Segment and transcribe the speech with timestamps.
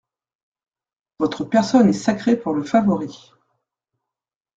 [1.19, 3.33] Votre personne est sacrée pour le favori.